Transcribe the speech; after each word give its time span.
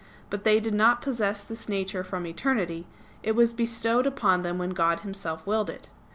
But 0.31 0.43
they 0.43 0.59
did 0.59 0.73
not 0.73 1.03
possess 1.03 1.43
this 1.43 1.69
nature 1.69 2.03
from 2.03 2.25
eternity; 2.25 2.87
it 3.21 3.35
was 3.35 3.53
bestowed 3.53 4.07
upon 4.07 4.41
them 4.41 4.57
when 4.57 4.71
God 4.71 5.01
Himself 5.01 5.45
willed 5.45 5.69
it. 5.69 5.89